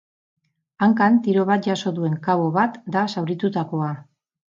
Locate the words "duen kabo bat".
1.99-2.79